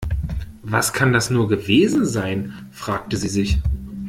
Was 0.63 0.93
kann 0.93 1.13
das 1.13 1.29
nur 1.29 1.47
gewesen 1.47 2.07
sein, 2.07 2.53
fragte 2.71 3.17
sie 3.17 3.27
sich. 3.27 3.59